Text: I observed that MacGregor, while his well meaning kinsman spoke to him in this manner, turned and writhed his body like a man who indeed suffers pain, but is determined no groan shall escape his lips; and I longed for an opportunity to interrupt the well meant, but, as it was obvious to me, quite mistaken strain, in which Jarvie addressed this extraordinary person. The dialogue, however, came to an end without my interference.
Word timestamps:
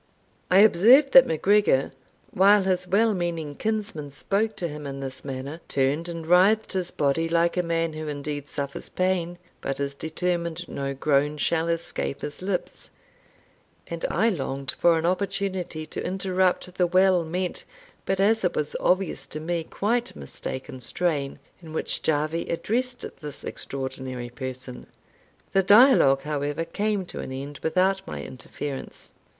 I 0.49 0.61
observed 0.61 1.11
that 1.11 1.27
MacGregor, 1.27 1.91
while 2.31 2.63
his 2.63 2.87
well 2.87 3.13
meaning 3.13 3.53
kinsman 3.53 4.09
spoke 4.09 4.55
to 4.55 4.67
him 4.67 4.87
in 4.87 4.99
this 4.99 5.23
manner, 5.23 5.61
turned 5.67 6.09
and 6.09 6.25
writhed 6.25 6.73
his 6.73 6.89
body 6.89 7.29
like 7.29 7.55
a 7.55 7.61
man 7.61 7.93
who 7.93 8.07
indeed 8.07 8.49
suffers 8.49 8.89
pain, 8.89 9.37
but 9.61 9.79
is 9.79 9.93
determined 9.93 10.67
no 10.67 10.95
groan 10.95 11.37
shall 11.37 11.67
escape 11.67 12.21
his 12.21 12.41
lips; 12.41 12.89
and 13.85 14.03
I 14.09 14.29
longed 14.29 14.71
for 14.71 14.97
an 14.97 15.05
opportunity 15.05 15.85
to 15.85 16.03
interrupt 16.03 16.73
the 16.73 16.87
well 16.87 17.23
meant, 17.23 17.63
but, 18.07 18.19
as 18.19 18.43
it 18.43 18.55
was 18.55 18.75
obvious 18.79 19.27
to 19.27 19.39
me, 19.39 19.65
quite 19.65 20.15
mistaken 20.15 20.79
strain, 20.81 21.37
in 21.61 21.73
which 21.73 22.01
Jarvie 22.01 22.47
addressed 22.49 23.05
this 23.19 23.43
extraordinary 23.43 24.29
person. 24.31 24.87
The 25.53 25.61
dialogue, 25.61 26.23
however, 26.23 26.65
came 26.65 27.05
to 27.05 27.19
an 27.19 27.31
end 27.31 27.59
without 27.61 28.01
my 28.07 28.23
interference. 28.23 29.11